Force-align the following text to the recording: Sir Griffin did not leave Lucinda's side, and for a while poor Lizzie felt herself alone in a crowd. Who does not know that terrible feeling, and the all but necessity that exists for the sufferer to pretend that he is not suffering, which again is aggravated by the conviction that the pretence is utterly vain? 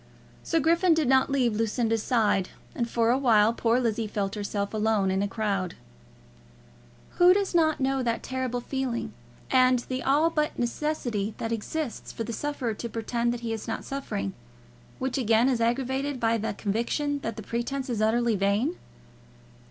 Sir 0.41 0.59
Griffin 0.59 0.95
did 0.95 1.07
not 1.07 1.29
leave 1.29 1.53
Lucinda's 1.55 2.01
side, 2.01 2.49
and 2.73 2.89
for 2.89 3.11
a 3.11 3.19
while 3.19 3.53
poor 3.53 3.79
Lizzie 3.79 4.07
felt 4.07 4.33
herself 4.33 4.73
alone 4.73 5.11
in 5.11 5.21
a 5.21 5.27
crowd. 5.27 5.75
Who 7.19 7.35
does 7.35 7.53
not 7.53 7.79
know 7.79 8.01
that 8.01 8.23
terrible 8.23 8.61
feeling, 8.61 9.13
and 9.51 9.77
the 9.89 10.01
all 10.01 10.31
but 10.31 10.57
necessity 10.57 11.35
that 11.37 11.51
exists 11.51 12.11
for 12.11 12.23
the 12.23 12.33
sufferer 12.33 12.73
to 12.73 12.89
pretend 12.89 13.31
that 13.31 13.41
he 13.41 13.53
is 13.53 13.67
not 13.67 13.85
suffering, 13.85 14.33
which 14.97 15.19
again 15.19 15.47
is 15.47 15.61
aggravated 15.61 16.19
by 16.19 16.39
the 16.39 16.55
conviction 16.55 17.19
that 17.19 17.35
the 17.35 17.43
pretence 17.43 17.87
is 17.87 18.01
utterly 18.01 18.35
vain? 18.35 18.77